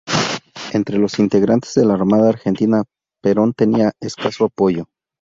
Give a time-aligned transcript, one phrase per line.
[0.73, 2.83] Entre los integrantes de la Armada Argentina,
[3.21, 4.87] Perón tenía escaso apoyo.